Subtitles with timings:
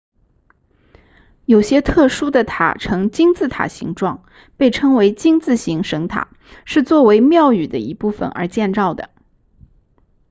[1.45, 4.25] 有些特殊的塔呈金字塔形状
[4.57, 6.29] 被称为金字形神塔
[6.65, 9.11] 是作为庙宇的一部分而建造的